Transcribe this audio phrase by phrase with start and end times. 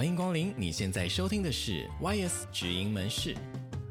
[0.00, 0.54] 欢迎光临！
[0.56, 3.36] 你现在收听的是 YS 职营门市，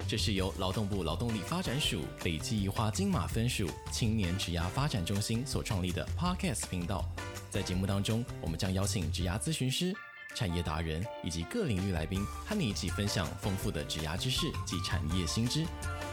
[0.08, 7.08] 这是由劳动部劳动力发展署北基宜花金马分署青年职涯发展中心所创立的 Podcast 频道。
[7.52, 9.94] 在节目当中，我们将邀请职涯咨询师、
[10.34, 15.64] 产业达人以及各领域来宾，和你一起分享丰富的职涯知识及产业新知。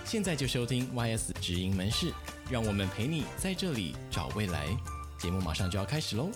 [0.05, 2.13] 现在就收听 YS 职营门市，
[2.51, 4.67] 让我们陪你在这里找未来。
[5.17, 6.29] 节目马上就要开始喽！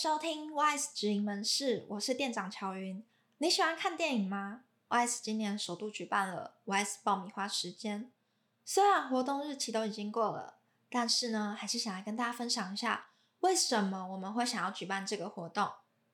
[0.00, 3.04] 收听 ys 直营门市，我是店长乔云。
[3.36, 8.10] 你喜欢看电影吗？YS 今年首度举办了 YS 爆米花时间，
[8.64, 10.54] 虽然活动日期都已经过了。
[10.88, 13.08] 但是呢，还是想来跟大家分享一下，
[13.40, 15.70] 为什么我们会想要举办这个活动。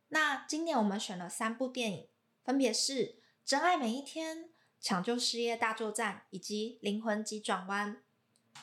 [0.08, 2.08] 那今年我们选了三部电影，
[2.42, 2.92] 分别是
[3.44, 4.38] 《真爱每一天》、
[4.80, 7.94] 《抢救事业大作战》以及《灵魂急转弯》。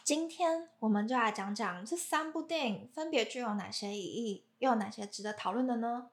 [0.04, 6.08] 今天我们就来讲讲这三部电影分别具有哪些意义，又有哪些值得讨论的呢？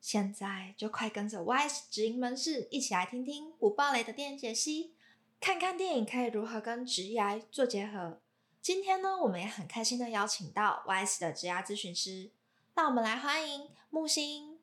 [0.00, 4.96] 现在就快跟着 Y's 直营门市一起来听听不爆雷的电影解析，
[5.40, 8.20] 看看电影可以如何跟职涯做结合。
[8.60, 12.32] 今天呢，我们也很开心的邀请到 YS 的职涯咨询师，
[12.74, 14.58] 那我们来欢迎木星。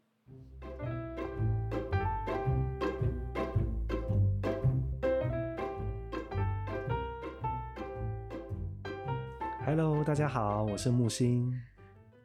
[9.66, 11.58] Hello，大家好，我是木星。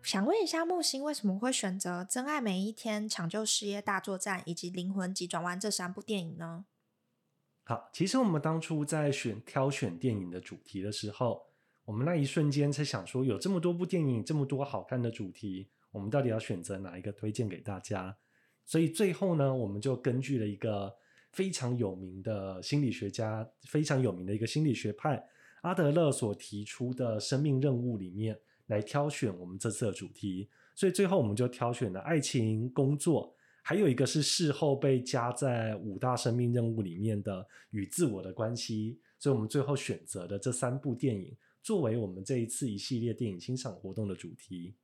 [0.04, 6.66] 想问一下木星，为什么会选择《真爱每一天》、《抢救事业大作战》以及《灵魂急转弯》这三部电影呢？
[7.62, 11.46] 好，其实我们当初在选挑选电影的主题的时候，
[11.86, 18.14] 我们那一瞬间才想说，有这么多部电影，这么多好看的主题，我们到底要选择哪一个推荐给大家？
[18.66, 20.94] 所以最后呢，我们就根据了一个
[21.32, 25.26] 非常有名的心理学家，非常有名的一个心理学派
[25.62, 30.48] 阿德勒所提出的生命任务里面来挑选我们这次的主题。
[30.74, 39.00] 所以最后我们就挑选了爱情、工作，还有一个是事后被加在五大生命任务里面的与自我的关系。
[39.18, 41.36] 所以我们最后选择的这三部电影。
[41.62, 44.76] 作为我们这一次一系列电影欣赏活动的主题，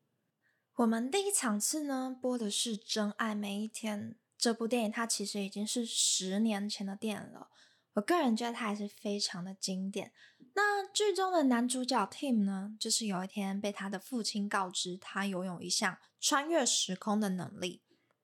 [0.76, 7.48] 我们第一场次呢播的是《真爱每一天》这部电影，它其实已经是十年前的电影了。
[7.92, 10.10] 我个人觉得它还是非常的经典。
[10.54, 17.82] 那剧中的男主角 Tim 呢，就是有一天被他的父亲告知他拥有一项穿越时空的能力。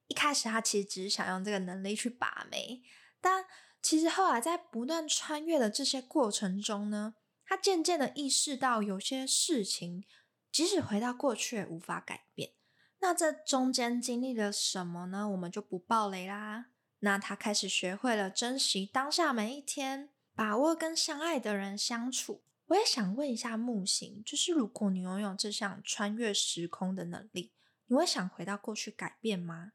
[0.08, 2.82] 一开始他其实只是想用这个能力去把妹，
[3.20, 3.44] 但
[3.82, 7.14] 其实后来在不断穿越的这些过程中呢。
[7.48, 10.04] 他渐渐的意识到，有些事情
[10.50, 12.50] 即使回到过去也无法改变。
[12.98, 15.28] 那这中间经历了什么呢？
[15.28, 16.66] 我们就不爆雷啦。
[17.00, 22.42] 那他开始学会了珍惜当下每一天，把握跟相爱的人相处。
[22.66, 27.52] 我也想问一下木星，就是如果你拥有这项穿越时空的能力，
[27.86, 29.72] 你会想回到过去改变吗？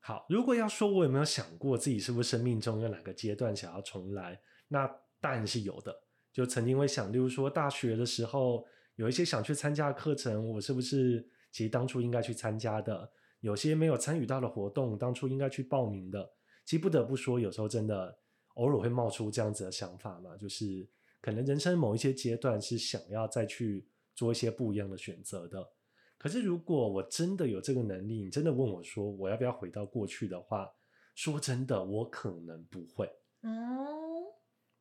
[0.00, 4.88] 好，如果要说我有没有想过自己是不是生命中有哪个阶段想要重来，那
[5.20, 5.94] 当然是有的。
[6.32, 8.64] 就曾经会想，例如说大学的时候，
[8.94, 13.10] 有一些想去参加的课程，我是不是其实当初应该去参加的？
[13.40, 16.32] 有些没有参与到的活动，当初应该去报名的。
[16.64, 18.18] 其实不得不说，有时候真的
[18.56, 20.86] 偶尔会冒出这样子的想法嘛，就是
[21.22, 25.66] 可能人生某一些阶段是想要再去做一些不一样的选择的。
[26.18, 30.68] 可是如果我真的有这个能力，你真的问我说我要不要回到过去的话，
[31.14, 33.10] 说真的，我可能不会。
[33.42, 33.86] 嗯。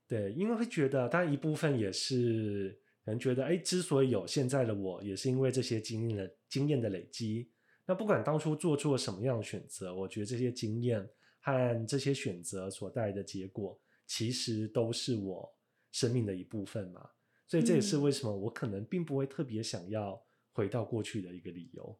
[0.08, 7.50] 对，因为会觉得，当然一部分也是可能觉得，哎，之所以有现在的我，也是因为这些经验的经验的累积。
[7.88, 11.10] 那不管当初做出了什么样的选择，我觉得这些经验
[11.46, 15.56] 和这些选择所带来的结果，其实都是我
[15.92, 17.08] 生命的一部分嘛。
[17.48, 20.20] 所以这也是为什么我可能并不会特别想要
[20.52, 22.00] 回到过去的一个理由。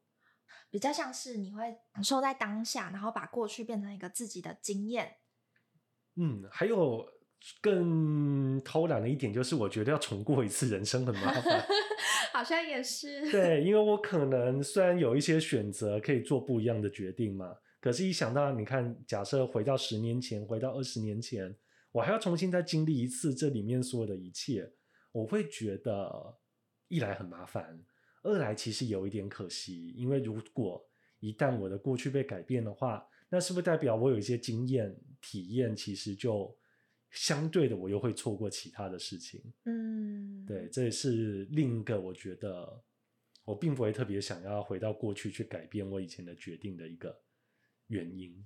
[0.72, 5.18] 比较像是你会感受在当下，然后把过去变成一个自己的经验。
[6.16, 7.14] 嗯，还有。
[7.62, 11.64] 更偷懒的一点就是，我觉得要重过一次人生很麻烦，
[12.34, 13.30] 好像也是。
[13.30, 21.56] 对，因为我可能虽然有一些选择可以做不一样的决定嘛，可是，一想到你看，假设回到十年前，回到二十年前，
[21.92, 24.74] 我还要重新再经历一次这里面所有的一切，
[25.12, 26.36] 我会觉得
[26.88, 27.80] 一来很麻烦，
[28.24, 30.84] 二来其实有一点可惜，因为如果
[31.20, 36.58] 一旦我的过去被改变的话，那是不是代表我有一些经验体验，其实就。
[37.12, 39.42] 相对的，我又会错过其他的事情。
[39.64, 42.84] 嗯，对，这也是另一个我觉得
[43.46, 47.18] 我并不会特别想要回到过去去改变我以前的决定的一个
[47.88, 48.46] 原因。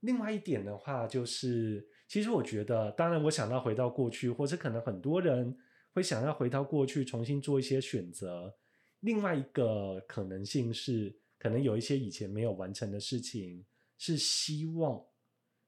[0.00, 5.56] 另外一点的话，就是其实我觉得，当然我想要回到过去，或者可能很多人
[5.92, 8.56] 会想要回到过去重新做一些选择。
[9.00, 13.64] 另外一个可能性是，可能有一些以前没有完成的事情，
[13.96, 15.04] 是希望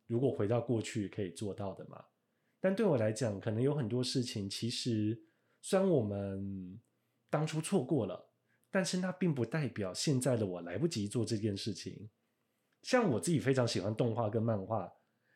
[0.06, 2.04] 如果回到过去可以做到的嘛。
[2.60, 5.22] 但对我来讲，可能有很多事情，其实
[5.60, 6.80] 虽然我们
[7.30, 8.30] 当初错过了，
[8.70, 12.10] 但是那并不代表现在的我来不及做这件事情。
[12.84, 14.92] 像我自己非常喜欢动画跟漫画，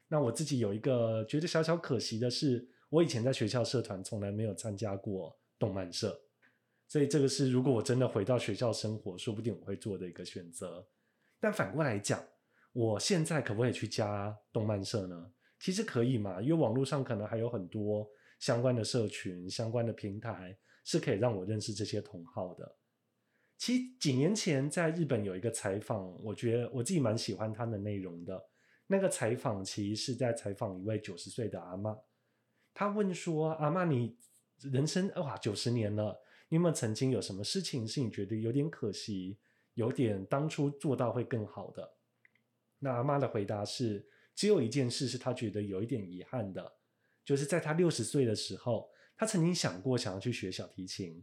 [0.07, 6.21] 那我自己有一个觉得小小可惜的是，我以前在学校社团从来没有参加过动漫社。
[6.87, 10.87] 所以这个是，如果我真的回到学校生活，说不定我会做的一个选择。
[11.41, 12.23] 但反过来讲，
[12.73, 15.33] 我现在可不可以去加动漫社呢？
[15.59, 18.07] 其实可以嘛，因为网络上可能还有很多
[18.39, 22.77] 相关的社群、相关的平台，是可以让我认识这些同好的。
[23.59, 28.43] 其实几年前在日本有一个采访，我觉得我自己蛮喜欢他的内容的。
[28.87, 31.99] 那个采访其实是在采访一位九十岁的阿妈，
[32.73, 34.17] 他问说：“阿妈，你
[34.63, 39.39] 人生哇九十年了。”你有没有曾经有什么事情是你觉得有点可惜，
[39.75, 41.97] 有点当初做到会更好的？
[42.79, 46.73] 那阿妈的回答是，只有一件事是她觉得有一点遗憾的，
[47.23, 51.23] 就是在她六十岁的时候，她曾经想过想要去学小提琴，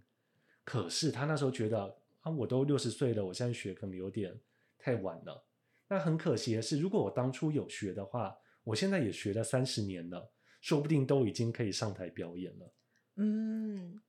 [0.63, 4.35] 可是她那时候觉得啊，我都六十岁了，我现在学可能有点
[4.79, 5.45] 太晚了。
[5.87, 12.73] 那很可惜的是，如果我当初有学的话，我现在也学了三十年了，说不定都已经可以上台表演了。
[13.17, 14.01] 嗯。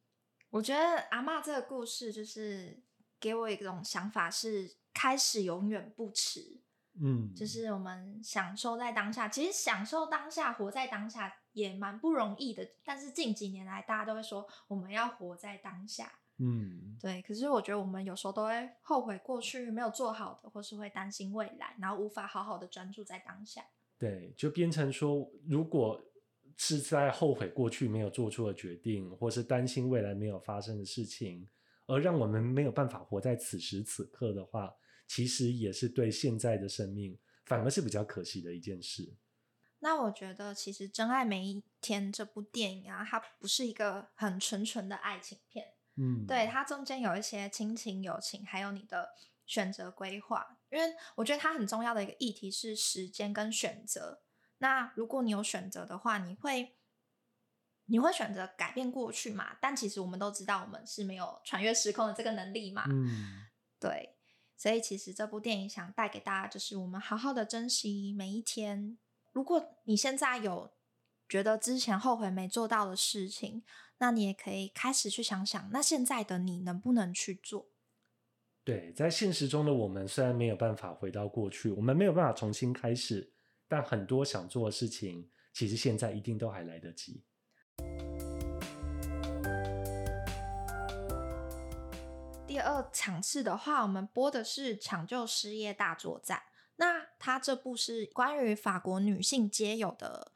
[0.48, 2.82] 我觉得阿妈这个故事就是
[3.20, 6.62] 给我一种想法，是开始永远不迟。
[6.98, 12.66] 嗯，就是我们享受在当下，其实享受当下、活在当下也蛮不容易的。
[12.82, 16.10] 但是近几年来，大家都会说我们要活在当下。
[16.38, 17.22] 嗯，对。
[17.22, 23.64] 可是我觉得我们有时候都会后悔过去没有做好的，或是会担心未来，然后无法好好的专注在当下。
[23.98, 26.02] 对，就变成说如果。
[26.58, 31.46] 是在后悔过去没有做出的决定，或是担心未来没有发生的事情，
[31.84, 34.74] 而让我们没有办法活在此时此刻的话，
[35.06, 39.18] 其实也是对现在的生命反而是比较可惜的一件事。
[39.80, 49.14] 那我觉得，其实《真爱每一天》这部电影啊，它不是一个很纯纯的爱情片，嗯，对，它中间有一些亲情、友情，还有你的
[49.44, 50.58] 选择规划。
[50.70, 54.22] 因为我觉得它很重要的一个议题是时间跟选择。
[54.58, 56.76] 那如果你有选择的话，你会
[57.86, 59.56] 你会选择改变过去嘛？
[59.60, 62.84] 但其实我们都知道，我们是没有穿越时空的这个能力嘛。
[62.88, 63.46] 嗯，
[63.78, 64.12] 对。
[64.58, 68.96] 所以其实这部电影想带给大家，就是我们好好的珍惜每一天。
[69.32, 70.72] 如果你现在有
[71.28, 73.62] 觉得之前后悔没做到的事情，
[73.98, 77.68] 那你也可以开始去想想，那现在的你能不能去做？
[78.62, 83.32] 对，在现实中的我们虽然没有办法回到过去，我们没有办法重新开始。
[83.68, 87.24] 但很多想做的事情，其实现在一定都还来得及。
[92.46, 96.38] 第二场次的话，我们播的是《抢救失业大作战》。
[96.76, 100.32] 那它这部是关于法国女性街友的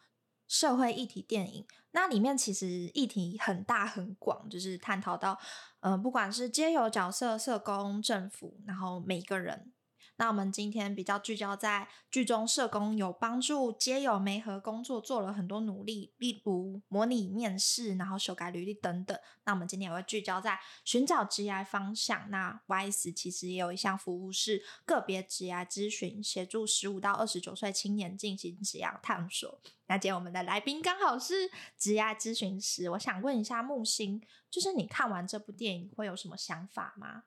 [0.51, 1.65] 社会议题电影。
[1.93, 5.39] 那里面其实议题很大很广，就是探讨到，
[5.79, 9.73] 嗯、不管是街友角色、社工、政府，然后每一个人。
[10.21, 19.19] 那我们今天比较聚焦在剧中，社工有帮助街友媒合工作做了很多努力，例如模拟面试，然后修改履历等等。
[19.45, 22.29] 那我们今天也会聚焦在寻找职涯方向。
[22.29, 29.59] 那 YS 其实也有一项服务是个别职涯咨询，协助十五到二十九岁青年进行职涯探索。
[29.87, 37.23] 那今天我们的来宾刚好是职涯咨询师，我想问一下木星，就是你看完这部电影会有什么想法吗？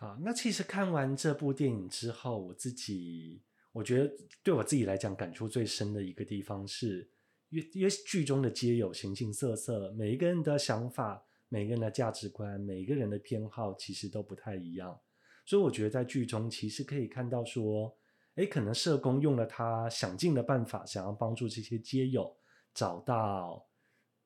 [0.00, 4.10] 好，那其实看完这部电影之后，我自己我觉得
[4.42, 7.10] 对我自己来讲感触最深的一个地方是，
[7.50, 14.98] 因为因为剧中的街友形形色色，每一个人的想法、每个人的价值观、每一个人的偏好其实都不太一样，
[15.44, 17.94] 所以我觉得在剧中其实可以看到说，
[18.36, 22.34] 诶，可能社工用了他想尽的办法，想要帮助这些街友
[22.72, 23.68] 找到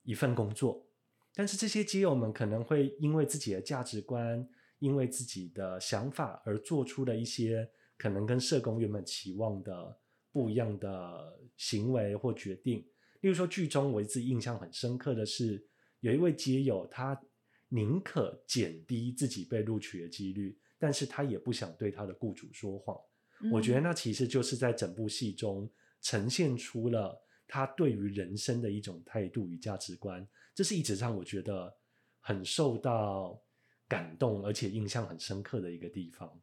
[0.04, 0.86] 一份工作，
[1.34, 4.48] 但是这些街友们可能会因为自己的价值观。
[4.84, 9.98] 因为自己的想法而做出了一些可能跟社工原本期望的
[10.30, 12.86] 不一样的行为或决定。
[13.22, 15.66] 例如说，剧中我一直印象很深刻的是，
[16.00, 17.18] 有一位街友，他
[17.70, 22.94] 宁可减低自己被录取的几率，但是他也不想对他的雇主说谎。
[23.40, 23.50] 嗯。
[23.50, 25.66] 我觉得那其实就是在整部戏中
[26.02, 30.28] 呈现出了他对于人生的一种态度与价值观。
[30.54, 31.74] 这是一直让我觉得
[32.20, 33.40] 很受到。
[33.88, 36.40] 感动而且印象很深刻的一个地方，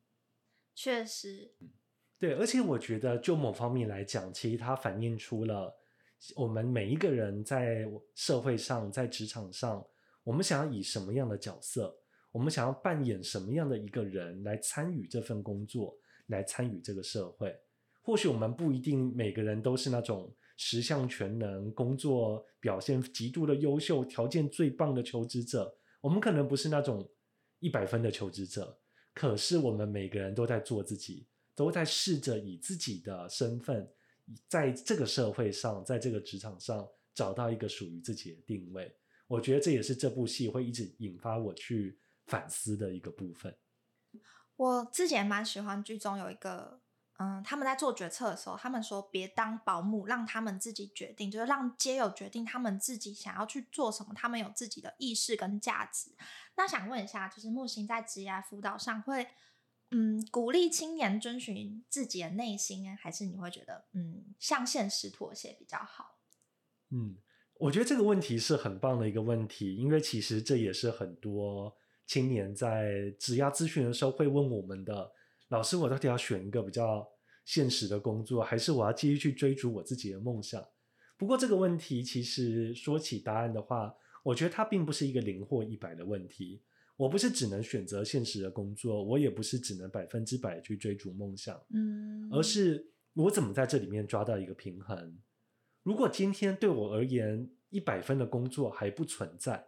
[0.76, 1.52] 确实，
[2.20, 5.76] 对，而且我觉得就某方面来讲，其实它反映出了
[6.36, 9.86] 我们每一个人在社会上、在职场上，
[10.24, 11.98] 我们想要以什么样的角色，
[12.32, 17.56] 我们想要扮演什么样的一个人来参与这份工作，来参与这个社会。
[18.04, 27.08] 或许我们不一定每个人都是那种十项全能、工作表现极度的优秀、条件最棒的求职者，我们可能不是那种
[27.62, 28.78] 一百分的求职者。
[29.14, 31.26] 可是我们每个人都在做自己，
[31.56, 33.90] 都在试着以自己的身份，
[34.50, 38.94] 在这个社会上，在这个职场上找到一个属于自己的定位。
[39.28, 43.56] 我觉得这也是这部戏会一直引发我去反思的一个部分。
[44.58, 46.81] 我自己也蛮喜欢剧中有一个。
[47.22, 56.10] 嗯，他们在做决策的时候，他们说别当保姆，让他们自己决定，就是让街友决定他们自己想要去做什么，他们有自己的意识跟价值。
[56.56, 59.28] 那想问一下，就是木星在职业辅导上会，
[59.92, 66.18] 嗯，鼓励青年遵循自己的内心，还是你会觉得，嗯，向现实妥协比较好？
[66.90, 67.18] 嗯，
[67.60, 75.12] 我觉得这个问题是很棒的一个问题，因为其实这也是很多青年在职业咨询的时候会问我们的。
[75.52, 77.06] 老师，我到底要选一个比较
[77.44, 80.66] 现实的工作，还是我要继续去追逐我自己的梦想？
[81.18, 83.94] 不过这个问题其实说起答案的话，
[84.24, 86.62] 我觉得它并不是一个零或一百的问题。
[86.96, 95.18] 我不是只能选择现实的工作，我也不是只能百分之百去追逐梦想，嗯，而是我怎么在这里面抓到一个平衡？
[95.84, 99.68] 如果今天对我而言一百分的工作还不存在，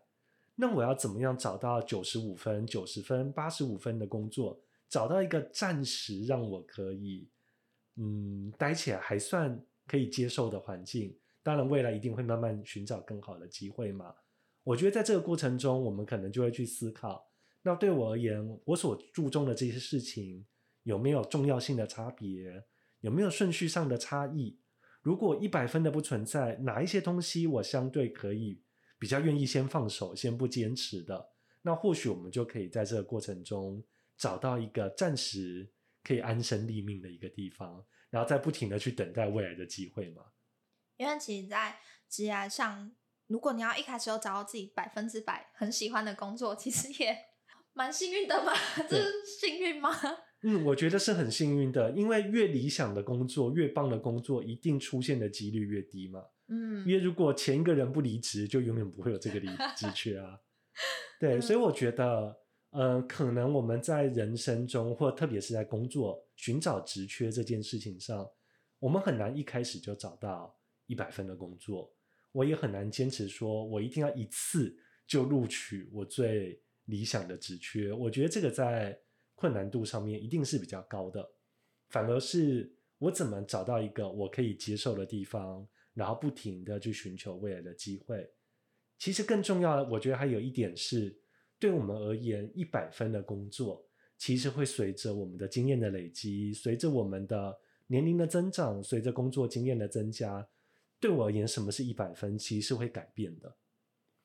[0.56, 4.62] 那我要怎么样找到九十五分、九十分、八十五分的工作？
[4.90, 7.30] 找到一个暂时让我可以，
[7.96, 11.18] 嗯，待起来还算可以接受的环境。
[11.42, 14.16] 当然，未来一定会慢慢寻找更好的机会嘛。
[14.64, 17.30] 我觉得在这个过程中，我们可能就会去思考：
[17.64, 20.46] 那对我而言，我所注重的这些事情
[20.84, 22.64] 有没有重要性的差别？
[23.02, 24.58] 有没有顺序上的差异？
[25.02, 28.62] 如果一百分的不存在，哪一些东西我相对可以
[28.98, 31.32] 比较愿意先放手、先不坚持的？
[31.62, 33.84] 那或许我们就可以在这个过程中。
[34.24, 35.70] 找到一个暂时
[36.02, 40.24] 可以安身立命的一个地方，然后再不停的去等待未来的机会嘛。
[40.96, 41.78] 因为其实，在
[42.10, 42.90] 职涯上，
[43.28, 47.14] 如果你要一开始就找到自己百分之百很喜欢的工作，其实也
[47.74, 48.54] 蛮幸运的嘛。
[48.88, 49.92] 这是幸运吗？
[50.44, 56.24] 嗯，我觉得是很幸运的，因为越理想的工作，越棒的工作，一定出现的几率越低嘛。
[56.48, 60.40] 嗯，因为如果前一个人不离职，就永远不会有这个离 职缺啊。
[61.20, 62.43] 对，所以我觉得。
[62.74, 68.28] 呃，可能我们在人生中，或特别是在工作寻找职缺这件事情上，
[68.80, 71.94] 我们很难一开始就找到一百分的工作。
[72.32, 74.76] 我也很难坚持说，我一定要一次
[75.06, 77.94] 就录取我最理想的职缺。
[77.94, 79.00] 我觉得这个在
[79.36, 81.24] 困难度上面一定是比较高的。
[81.90, 88.28] 反而是我怎么找到一个我可以接受的地方，然后不停的去寻求未来的机会。
[88.98, 91.20] 其实更重要的，我觉得还有一点是。
[91.64, 100.46] 对我们而言，一百分的工作其实会随着我们的经验的累积，随着我们的年龄的增长，随着工作经验的增加，
[101.00, 103.58] 对我而言，什么是一百分，其实是会改变的。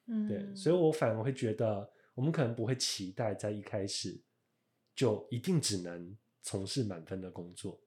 [0.07, 4.21] 嗯，对，所以我反而会觉得，我们可能不会期待在一开始
[4.97, 7.80] 就一定只能从事满分的工作，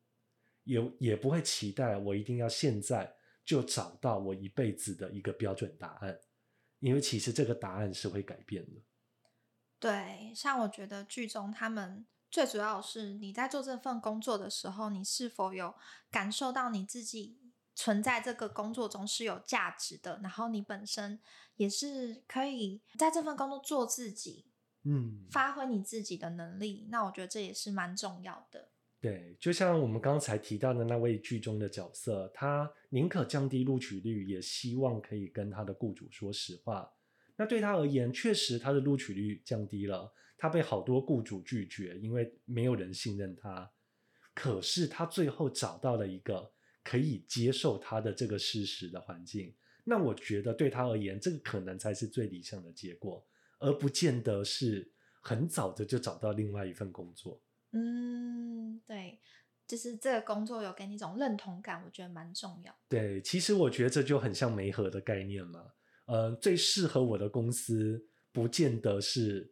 [0.64, 6.18] 也也不会期待我一定要现在就找到我一辈子的一个标准答案，
[6.80, 8.82] 因为其实这个答案是会改变的。
[9.82, 15.74] 对，像我觉得剧中他们最主要是你在做这份工作的时候，你是否有
[16.12, 17.40] 感受到你自己
[17.74, 21.20] 存在这个工作中是有价值的，然后你本身
[21.56, 24.46] 也是可以在这份工作做自己，
[24.84, 26.88] 嗯，发挥你自己的能力。
[26.92, 28.70] 那我觉得这也是蛮重要的。
[29.00, 36.88] 对，就像我们刚才提到的那位剧中的角色，他宁可降低录取率，也希望可以跟他的雇主说实话。
[37.42, 43.68] 那对他而言，确实他的录取率降低了，他被好多雇主拒绝，因为没有人信任他。
[44.36, 46.52] 可是他最后找到了一个
[46.84, 49.56] 可以接受他的这个事实的环境。
[49.84, 53.26] 那我觉得对他而言，这个可能才是最理想的结果，
[53.58, 54.92] 而不见得是
[55.24, 57.42] 很早的就找到另外一份工作。
[57.72, 59.20] 嗯，对，
[59.66, 62.72] 就是这个工作有给你一种认同感，我觉得蛮重要。
[62.88, 65.74] 对，其实我觉得这就很像媒合的概念嘛。
[66.12, 69.50] 呃，最适合我的公司，不见得是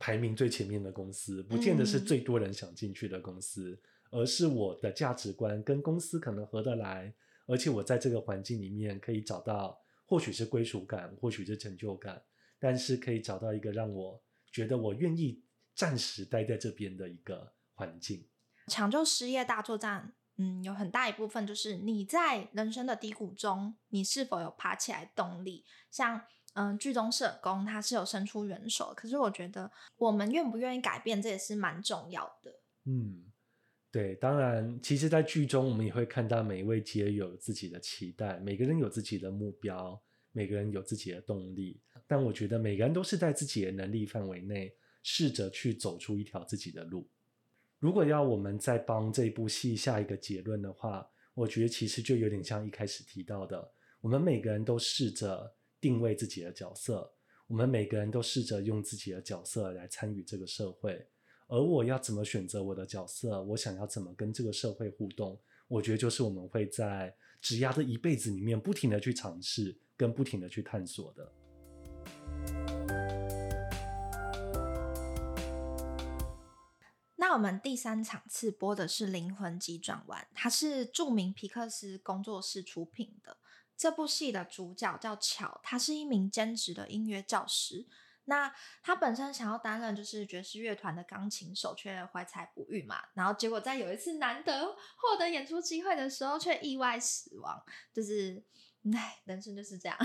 [0.00, 3.78] 排名最前面的公司，不见得是最多人想进去的公司，
[4.10, 7.14] 嗯，而是我的价值观跟公司可能合得来，
[7.46, 12.20] 而且我在这个环境里面可以找到，或许是归属感，或许是成就感，
[12.58, 15.40] 但是可以找到一个让我觉得我愿意
[15.72, 18.26] 暂时待在这边的一个环境。
[18.66, 20.14] 抢救失业大作战。
[20.38, 25.64] 嗯，有很大一部分就是你在人生的低谷中，你是否有爬起来动力？
[25.90, 26.20] 像
[26.54, 32.50] 嗯，剧中社工他是有伸出援手，可是我觉得我们愿不愿意改变，这也是蛮重要的。
[32.84, 33.24] 嗯，
[33.90, 40.02] 对，当然，其实，在剧中我们也会看到每一位皆有自己的期待，每个人有自己的目标，
[40.32, 41.82] 每个人有自己的动力。
[42.06, 47.06] 但我觉得每个人都是在自己的能力范围内，试着去走出一条自己的路。
[47.86, 57.08] 如果要我们再帮这部戏下一个结论的话，我觉得其实就有点像一开始提到的，我们每个人都试着定位自己的角色，
[57.46, 61.06] 我们每个人都试着用自己的角色来参与这个社会。
[61.46, 71.32] 而我要怎么选择我的角色，我想要怎么跟这个社会互动，我觉得就是我们会在职涯的一辈子里面不停的去尝试，跟不停的去探索的。
[77.36, 83.36] 我们第三场次播的是《灵魂急转弯》，它是著名皮克斯工作室出品的。
[83.76, 87.86] 这部戏的主角叫乔，他是一名兼职的音乐教师。
[88.24, 88.50] 那
[88.82, 93.02] 他本身想要担任就是爵士乐团的钢琴手，却怀才不遇嘛。
[93.12, 97.62] 然后结果在有一次难得获得演出机会的时候，却意外死亡。
[97.92, 98.42] 就是，
[98.94, 99.98] 唉，人生就是这样。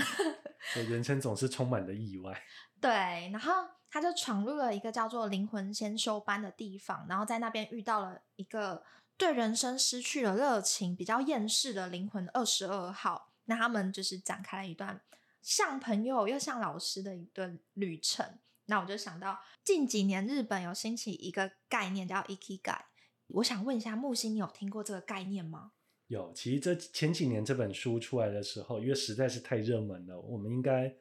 [0.74, 2.38] 人生总是充满了意外。
[2.78, 2.90] 对，
[3.32, 3.52] 然后。
[3.92, 8.82] 他就闯入了一个叫做灵魂先修班的地方，然后在那边遇到了一个
[9.18, 13.28] 对人生失去了热情、比较厌世的灵魂二十二号。
[13.44, 14.98] 那他们就是展开了一段
[15.42, 18.38] 像朋友又像老师的一段旅程。
[18.64, 22.86] 那我就想到近几年日本有兴起一个概念叫 i k i g a
[23.26, 25.72] 我想问一下木星，你有听过这个概念吗？
[26.06, 30.94] 有，其实这前几年这本书出来的时候，因为实在是太热门了，我们应该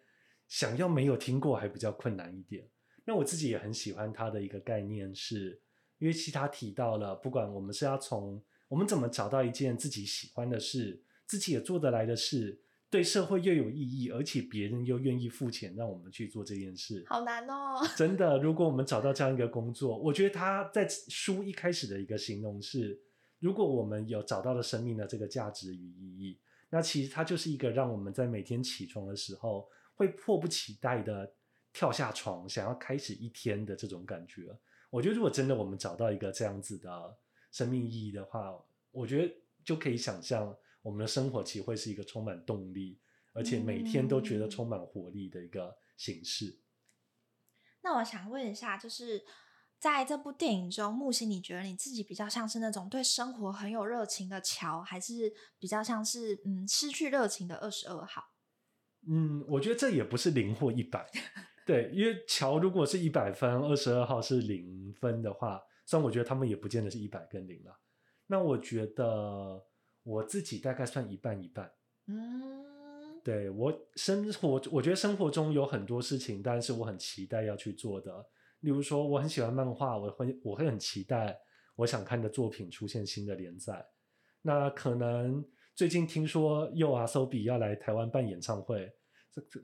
[0.50, 2.67] 想要没有听过还比较困难一点。
[3.11, 5.61] 那我自己也很喜欢他的一个概念是，是
[5.97, 12.57] 因为其他提到了，不管我们是要从我们怎么找到一件自己喜欢的事，自己也做得来的事，
[12.89, 17.85] 对社会又有意义，而且别人又愿意付钱让我们去做这件事，好难哦！
[17.97, 22.97] 真的，如果我们找到这样一个工作，我觉得他在书一开始的一个形容是，
[23.39, 31.29] 如果我们有找到了生命的这个价值与意义，那其实它就是一个让我们在每天起床的时候会迫不及待的。
[31.74, 34.55] 跳下床，想要开始一天的这种感觉，
[34.90, 37.18] 我觉得如果真的我们找到一个这样子的
[37.51, 38.53] 生命意义的话，
[38.92, 43.00] 我觉得就可以想象我们的生活其实会是一个充满动力，
[43.34, 46.48] 而且每天都觉得充满活力的一个形式。
[46.48, 46.57] 嗯。
[47.84, 49.24] 那我想问一下，就是
[49.79, 58.36] 在这部电影中，木星，你觉得你自己比较像是那种对生活很有热情的乔，还是比较像是嗯失去热情的二十二号？
[59.07, 61.10] 嗯，我觉得这也不是零或一百。
[61.72, 67.72] 对，因为乔如果是一百分，二十二号是零分的话，虽然我觉得他们也不见得是一百跟零了。
[68.27, 69.66] 那我觉得
[70.03, 71.72] 我自己大概算一半一半。
[72.07, 78.14] 嗯，对，我生活，我觉得生活中有很多事情，但是我很期待要去做的。
[78.60, 81.40] 例如说，我很喜欢漫画，我会我会很期待
[81.77, 83.81] 我想看的作品出现新的连载。
[84.42, 85.42] 那可能
[85.74, 88.92] 最近听说又 YOASOBI 要来台湾办演唱会。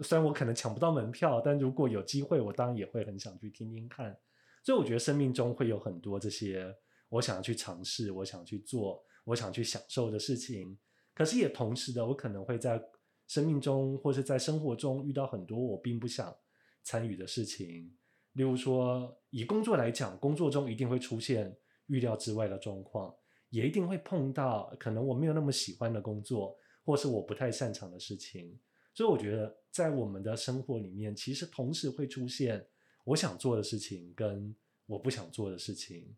[0.01, 4.17] 虽然我可能抢不到门票，但如果有机会，我当然也会很想去听听看。
[4.63, 6.75] 所以我觉得生命中会有很多这些
[7.09, 10.77] 我想要去尝试、我想去做、我想去享受的事情。
[11.13, 12.81] 可是也同时的，我可能会在
[13.27, 16.35] 生命中或是在生活中遇到很多我并不想
[16.83, 17.93] 参与的事情。
[18.33, 23.13] 例如说，以工作来讲，工作中一定会出现预料之外的状况，
[23.49, 28.59] 也一定会碰到可能我没有那么喜欢的工作，或是我不太擅长的事情。
[28.97, 32.65] 所以我觉得，在我们的生活里面，其实同时会出现
[33.03, 34.55] 我想做的事情跟
[34.87, 36.17] 我不想做的事情。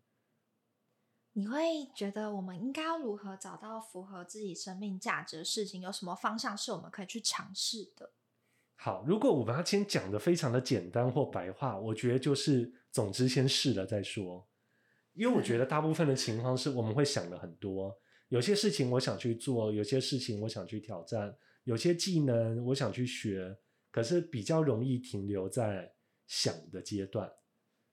[1.34, 1.60] 你会
[1.94, 5.82] 觉得我们应该要如何找到符合自己生命价值的事情？
[5.82, 8.12] 有什么方向是我们可以去尝试的？
[8.76, 14.48] 好，如果我们要先讲的非常的简单或白话，我觉得就是，总之先试了再说。
[15.12, 17.94] 因为我觉得大部分的情况是我们会想了很多，
[18.28, 21.36] 有些事情我想去做，有些事情我想去挑战。
[21.64, 23.56] 有些技能我想去学，
[23.90, 25.92] 可是比较容易停留在
[26.26, 27.30] 想的阶段。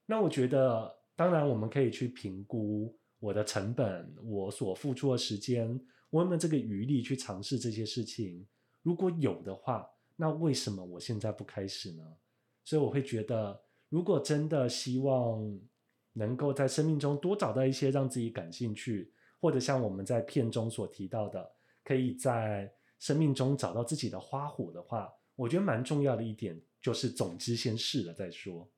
[0.05, 8.47] 那我觉得，当然我们可以去评估我的成本，我所付出的时间，我有没有这个余力去尝试这些事情？
[8.83, 12.03] 如果有的话，那为什么我现在不开始呢？
[12.63, 15.59] 所以我会觉得，如果真的希望
[16.13, 21.51] 能够在生命中多找到一些让自己感兴趣，或者像我们在片中所提到的，
[21.83, 28.69] 可以在生命中找到自己的花火的话，我觉得蛮重要的一点就是，总之先试了再说。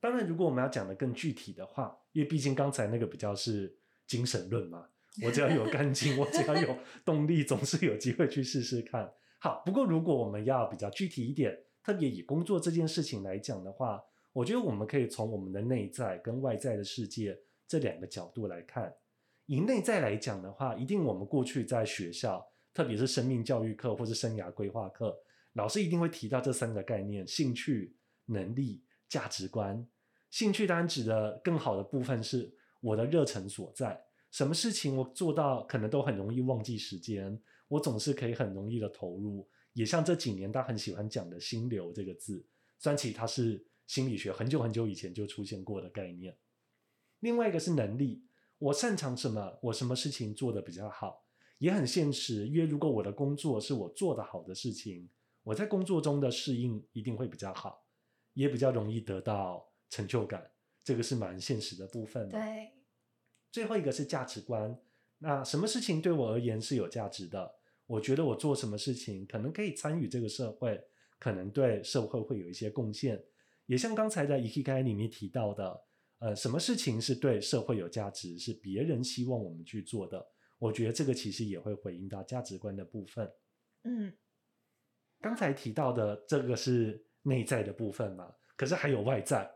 [0.00, 4.88] 当然，如果我们要讲的更具体的话，因为毕竟刚才那个比较是精神论嘛，
[5.24, 9.12] 我只要有干 劲，我只要有动力，总是有机会去试试看。
[9.38, 18.94] 好，不过如果我们要比较具体一点，特别以工作这件事情来讲的话，我觉得我们可以从我们的内在跟外在的世界这两个角度来看。
[19.50, 22.40] 以内在来讲的话，一定我们过去在学校，
[22.72, 25.12] 特别是生命教育课或是生涯规划课，
[25.54, 29.84] 老师一定会提到这三个概念：兴趣、能力、价值观。
[30.30, 34.00] 兴趣当然指的更好的部分是我的热忱所在。
[34.30, 37.36] 什么事情我做到可能都很容易忘记时间，
[37.66, 39.48] 我总是可以很容易的投入。
[39.72, 42.46] 也像这几年大家很喜欢讲的心流这个字，
[42.78, 46.36] 虽然其实它是心理学很久很久以前就出现过的概念。
[47.18, 48.22] 另外一个是能力，
[48.60, 51.24] 我擅长什么，我什么事情做得比较好，
[51.58, 52.46] 也很现实。
[52.46, 55.08] 因为如果我的工作是我做得好的事情，
[55.42, 57.86] 我在工作中的适应一定会比较好，
[58.34, 60.50] 也比较容易得到成就感。
[60.84, 62.28] 这个是蛮现实的部分。
[62.28, 62.72] 对。
[63.50, 64.78] 最后一个是价值观，
[65.18, 67.54] 那什么事情对我而言是有价值的？
[67.86, 70.80] 我觉得我做什么事情可能可以参与这个社会，
[71.18, 73.24] 可能对社会会有一些贡献。
[73.66, 75.82] 也像刚才的 Ikigai 里面提到的，
[76.20, 80.24] 呃，什么事情是对社会有价值，是别人希望我们去做的？
[80.58, 83.30] 我觉得这个其实也会回应到价值观的部分。
[83.82, 84.12] 嗯，
[85.20, 89.50] 刚才提到的这个是内在的部分嘛，可是还有外在。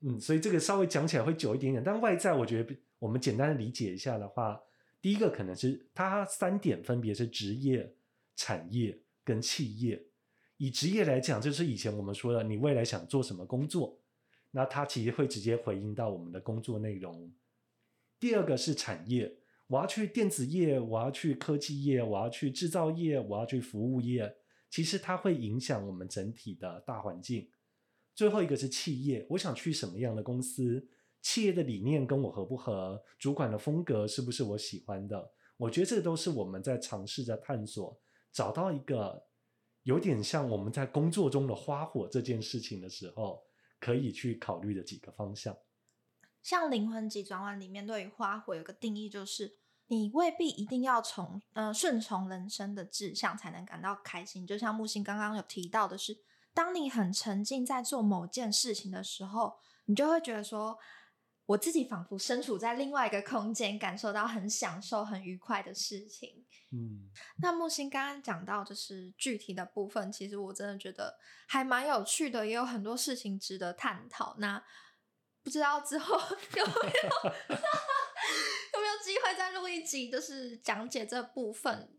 [0.00, 2.76] 嗯，所以这个稍微讲起来会久一点点，但外在我觉得。
[3.02, 4.62] 我们简单的理解一下的话，
[5.00, 7.92] 第一个可能是它三点分别是职业、
[8.36, 10.00] 产业跟企业。
[10.56, 14.00] 以职业来讲，就是以前我们说的，你未来想做什么工作，
[14.52, 17.32] 那它其实会直接回应到我们的工作内容。
[18.20, 24.36] 第二个是产业，我要去电子业，我要去科技业，我要去制造业，我要去服务业，
[24.70, 27.50] 其实它会影响我们整体的大环境。
[28.14, 30.86] 最后一个是企业，我想去什么样的公司？
[31.22, 33.02] 企业的理念跟我合不合？
[33.18, 35.32] 主管的风格是不是我喜欢的？
[35.56, 37.98] 我觉得这都是我们在尝试着探索，
[38.32, 39.24] 找到一个
[39.84, 43.42] 有点像我们在工作中的花火这件事情的时候，
[43.82, 45.56] 可以去考虑的几个方向。
[46.40, 54.46] 像灵魂急转弯里面对于花火有个定义，就是你未必一定要从呃顺从人生的志向才能感到开心。
[54.46, 56.16] 就像木星刚刚有提到的是，
[56.54, 60.78] 当你很沉浸在做某件事情的时候，你就会觉得说。
[61.52, 66.46] 我自己仿佛身处在另外一个空间，感受到很享受、很愉快的事情。
[66.70, 67.10] 嗯，
[67.42, 74.34] 那木星刚刚讲到就是具体的部分，其实我真的觉得还蛮有趣的，也有很多事情值得探讨。
[74.38, 74.64] 那
[75.42, 76.16] 不知道之后
[76.56, 76.64] 有没有
[78.72, 81.90] 有没有机会再录一集，就是讲解这部分？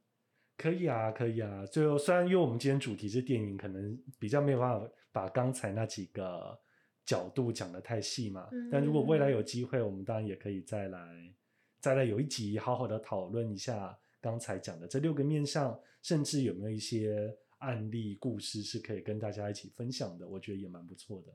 [0.57, 1.63] 可以啊，可以啊。
[1.67, 6.59] 最后，虽然因为我们今天主题是电影，可能比较没有办法把刚才那几个。
[7.05, 11.33] 角度讲的太细嘛，嗯但如果未来有机会，我们当然也可以再来，
[11.81, 21.33] 再来有一集好好的讨论一下刚才讲的这六个面向，甚至有没有一些案例故事是可以跟大家一起分享的，我觉得也蛮不错的。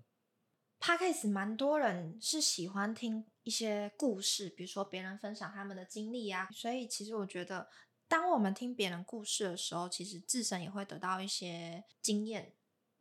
[0.80, 7.68] Podcast 蛮多人是喜欢听一些故事，比如说别人分享他们的经历啊，所以其实我觉得，
[8.06, 12.54] 当我们听别人故事的时候，其实自身也会得到一些经验。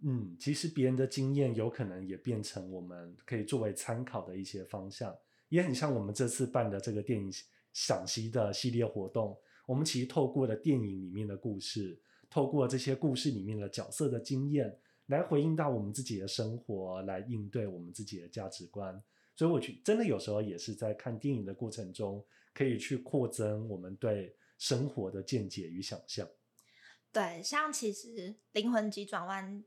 [0.03, 5.15] 嗯，其实别人的经验有可能也变成我们可以作为参考的一些方向，
[5.49, 7.31] 也很像我们这次办的这个电影
[7.73, 9.35] 赏析的系列活动。
[9.65, 19.03] 我们其实透过了电影里面的故事，透过这些故事里面的角色的经验，来回应到我们自己的生活，来应对我们自己的价值观。
[19.35, 26.27] 所以，我去真的有时候也是在看电影的过程中，可以去扩增我们对生活的见解与想象。
[27.11, 29.63] 对，像其实灵魂急转弯。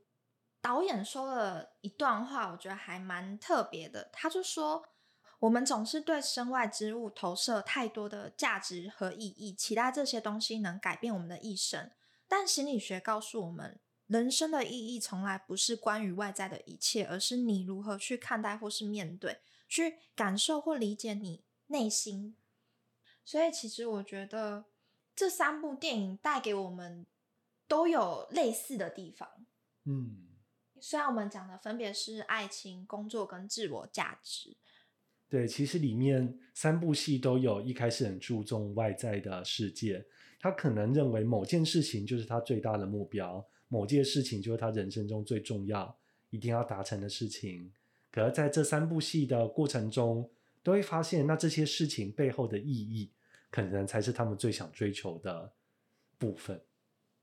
[0.62, 4.10] 导演说了一段话，我觉得还蛮特别的。
[4.12, 4.84] 他就说
[5.40, 11.90] ：“我们总是对身外之物投射太多的价值和意义，期待这些东西能改变我们的一生。
[12.28, 22.36] 但心理学告诉我们，人生的意义从来不是关于外在的一切，而是你如何去看待或是面对，去感受或理解你内心。
[23.24, 24.66] 所以，其实我觉得
[25.16, 27.06] 这三部电影带给我们
[27.66, 29.28] 都有类似的地方。”
[29.86, 30.29] 嗯。
[30.80, 34.56] 虽然我们讲的分别是爱情、工作跟自我价值，
[35.28, 40.04] 对，其实里面三部戏都有一开始很注重外在的世界，
[40.40, 45.96] 他可能认为某件事情就是他最大的目标，某件事情就是他人生中最重要、
[46.30, 47.72] 一定要达成的事情。
[48.10, 50.28] 可是在这三部戏的过程中，
[50.62, 53.12] 都会发现，那这些事情背后的意义，
[53.50, 55.52] 可能才是他们最想追求的
[56.18, 56.60] 部分。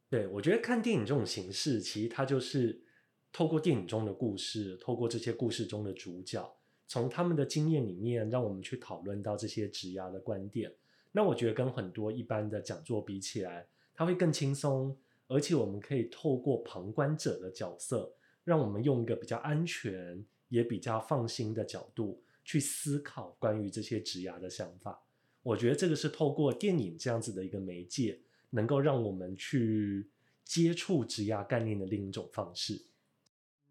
[0.09, 2.83] 对，我觉得看电影这种形式，其实它就是。
[3.31, 10.73] 透过电影中的故事，透过这些故事中的主角，从他们的经验里面，让我们去讨论到这些职涯的观点。
[11.11, 18.13] 那我觉得跟很多一般的讲座比起来，它会更轻松，而且我们可以透过旁观者的角色，
[18.43, 25.03] 让我们用一个比较安全也比较放心的角度去思考关于这些职涯的想法。
[25.43, 30.09] 我觉得这个是透过电影这样子的一个媒介，能够让我们去
[30.43, 32.81] 接触职涯概念的另一种方式。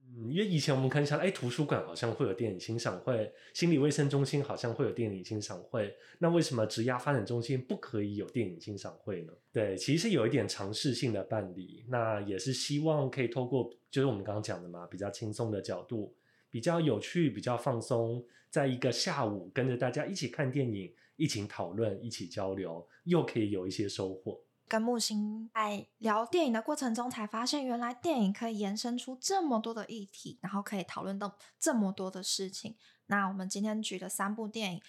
[0.09, 9.33] 嗯，因为以前我们看一下，哎，图书馆好像会有电影欣赏会，心理卫生中心好像会有电影欣赏会，那为什么职涯发展中心不可以有电影欣赏会呢？
[9.53, 16.15] 对，其实有一点尝试性的办理，那也是希望可以透过，就是我们刚刚讲的嘛，比较轻松的角度，
[16.51, 24.41] 比较有趣，比较放松，在一个下午跟着大家一起看电影，一起讨论，一起交流，又可以有一些收获。
[24.69, 32.77] 跟木星在聊电影的过程中，才发现原来电影可以延伸出这么多的议题，然后可以讨论到这么多的事情。
[33.07, 34.81] 那我们今天举的三部电影《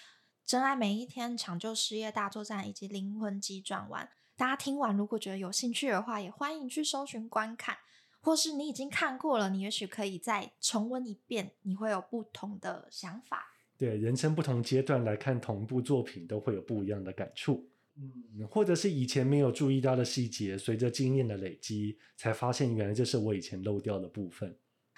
[0.45, 7.77] 真爱每一天》、《抢救失业大作战》以及《灵魂急转弯》，大家听完如果觉得有兴趣的话，也欢迎去搜寻观看，
[8.19, 13.53] 或是你已经看过了，你也许可以再重温一遍，你会有不同的想法。
[13.77, 17.69] 对，人生不同阶段来看同部作品，都会有不一样的感触。
[17.99, 24.55] 嗯，或者是以前没有注意到的细节，随着经验的累积，才发现原来这是我以前漏掉的部分。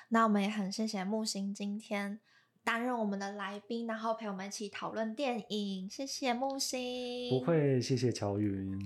[0.09, 2.19] 那我们也很谢谢木星今天
[2.63, 5.89] 担任我们的来宾，然后陪我们一起讨论电影。
[5.89, 7.29] 谢谢木星。
[7.29, 8.77] 不会，谢谢乔云。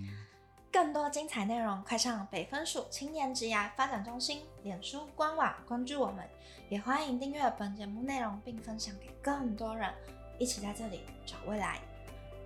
[0.71, 6.28] 更多精彩内容，快上北分署青年职涯发展中心脸书官网关注我们，
[6.69, 9.91] 也欢迎订阅本节目内容，并分享给更多人，
[10.39, 11.80] 一起在这里找未来。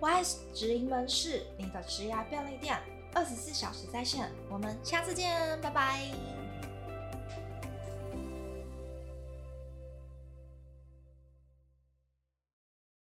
[0.00, 2.78] Y S 直营门市，你的职涯便利店，
[3.14, 4.30] 二十四小时在线。
[4.48, 6.47] 我们下次见，拜拜。